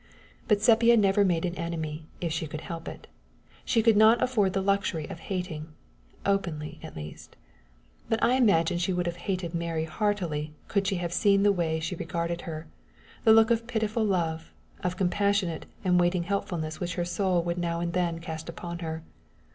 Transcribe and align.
But 0.47 0.63
Sepia 0.63 0.97
never 0.97 1.23
made 1.23 1.45
an 1.45 1.53
enemy 1.53 2.07
if 2.21 2.31
she 2.33 2.47
could 2.47 2.61
help 2.61 2.87
it. 2.87 3.05
She 3.63 3.83
could 3.83 3.95
not 3.95 4.19
afford 4.19 4.53
the 4.53 4.61
luxury 4.63 5.05
of 5.07 5.19
hating 5.19 5.67
openly, 6.25 6.79
at 6.81 6.95
least. 6.95 7.35
But 8.09 8.17
I 8.23 8.33
imagine 8.33 8.79
she 8.79 8.93
would 8.93 9.05
have 9.05 9.17
hated 9.29 9.53
Mary 9.53 9.83
heartily 9.85 10.53
could 10.67 10.87
she 10.87 10.95
have 10.95 11.13
seen 11.13 11.43
the 11.43 11.51
way 11.51 11.79
she 11.79 11.95
regarded 11.95 12.41
her 12.49 12.65
the 13.25 13.31
look 13.31 13.51
of 13.51 13.67
pitiful 13.67 14.03
love, 14.03 14.51
of 14.83 14.97
compassionate 14.97 15.67
and 15.85 15.99
waiting 15.99 16.23
helpfulness 16.23 16.79
which 16.79 16.95
her 16.95 17.05
soul 17.05 17.43
would 17.43 17.59
now 17.59 17.79
and 17.79 17.93
then 17.93 18.17
cast 18.17 18.49
upon 18.49 18.79
her. 18.79 19.03